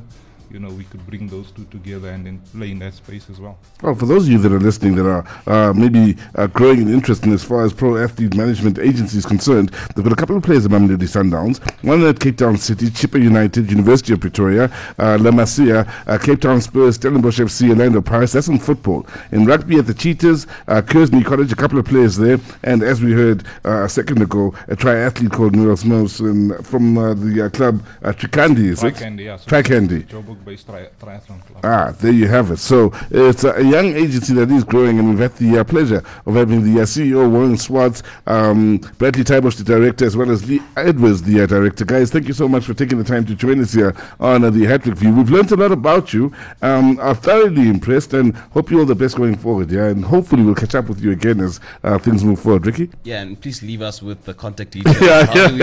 [0.51, 3.39] You know, we could bring those two together and then play in that space as
[3.39, 3.57] well.
[3.81, 6.93] Well, for those of you that are listening that are uh, maybe uh, growing in
[6.93, 10.35] interest in as far as pro athlete management agency is concerned, they've got a couple
[10.35, 11.59] of players at Mamelodi Sundowns.
[11.83, 14.65] One at Cape Town City, Chippa United, University of Pretoria,
[14.99, 18.33] uh, La Masia, uh, Cape Town Spurs, Stellenbosch FC, Orlando Pirates.
[18.33, 19.05] That's in football.
[19.31, 22.39] In rugby at the Cheetahs, uh, Kearsney College, a couple of players there.
[22.63, 27.13] And as we heard uh, a second ago, a triathlete called Smos um, from uh,
[27.13, 28.95] the uh, club uh, Trikandi, is it?
[28.95, 29.37] Tricandy, yeah.
[29.37, 30.07] So Tricandy.
[30.41, 31.63] Joburg based tri- triathlon club.
[31.63, 32.57] Ah, there you have it.
[32.57, 36.03] So it's a, a young agency that is growing, and we've had the uh, pleasure
[36.25, 40.47] of having the uh, CEO Warren Swartz, um, Bradley Tybosh, the director, as well as
[40.47, 41.85] Lee Edwards, the uh, director.
[41.85, 44.49] Guys, thank you so much for taking the time to join us here on uh,
[44.49, 45.13] the Hattrick View.
[45.13, 46.33] We've learned a lot about you.
[46.61, 49.71] Um, are thoroughly impressed, and hope you all the best going forward.
[49.71, 52.65] Yeah, and hopefully we'll catch up with you again as uh, things move forward.
[52.65, 52.89] Ricky.
[53.03, 54.99] Yeah, and please leave us with the contact details.
[55.01, 55.61] Yeah, how, Do we,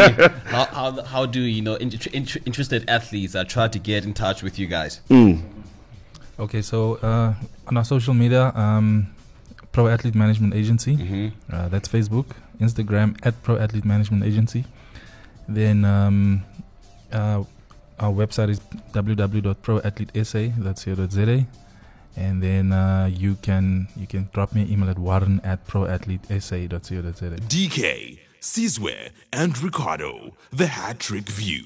[0.51, 4.15] how, how, how do you know in, in, interested athletes uh, try to get in
[4.15, 5.01] touch with you guys?
[6.39, 7.35] Okay, so uh,
[7.67, 9.09] on our social media, um,
[9.73, 10.97] Pro Athlete Management Agency.
[10.97, 11.33] Mhm.
[11.53, 12.27] Uh, that's Facebook,
[12.61, 14.65] Instagram at Pro Athlete Management Agency.
[15.49, 16.43] Then um,
[17.13, 17.43] uh,
[17.99, 18.61] our website is
[18.93, 21.47] www.proathletesa.co.za.
[22.17, 27.37] And then uh, you can you can drop me an email at warren at proathletesa.co.za.
[27.47, 31.65] DK, Sizwe, and Ricardo, the Hat Trick View.